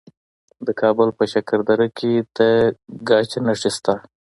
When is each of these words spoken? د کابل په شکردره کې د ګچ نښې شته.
د 0.65 0.67
کابل 0.81 1.09
په 1.17 1.23
شکردره 1.33 1.87
کې 1.97 2.13
د 2.37 2.39
ګچ 3.07 3.29
نښې 3.45 3.69
شته. 3.75 3.95